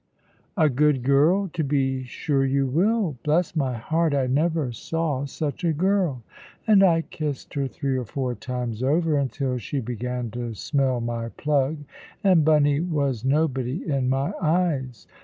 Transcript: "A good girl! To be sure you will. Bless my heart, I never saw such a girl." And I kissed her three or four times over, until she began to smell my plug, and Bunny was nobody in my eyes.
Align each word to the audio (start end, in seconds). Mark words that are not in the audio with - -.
"A 0.57 0.67
good 0.67 1.03
girl! 1.03 1.47
To 1.53 1.63
be 1.63 2.03
sure 2.05 2.43
you 2.43 2.65
will. 2.65 3.17
Bless 3.23 3.55
my 3.55 3.75
heart, 3.77 4.15
I 4.15 4.25
never 4.25 4.71
saw 4.71 5.25
such 5.25 5.63
a 5.63 5.73
girl." 5.73 6.23
And 6.65 6.81
I 6.83 7.03
kissed 7.03 7.53
her 7.53 7.67
three 7.67 7.95
or 7.99 8.05
four 8.05 8.33
times 8.33 8.81
over, 8.81 9.15
until 9.15 9.59
she 9.59 9.79
began 9.79 10.31
to 10.31 10.55
smell 10.55 11.01
my 11.01 11.29
plug, 11.29 11.83
and 12.23 12.43
Bunny 12.43 12.79
was 12.79 13.23
nobody 13.23 13.87
in 13.87 14.09
my 14.09 14.33
eyes. 14.41 15.05